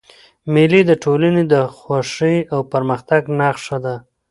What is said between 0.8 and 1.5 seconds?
د ټولني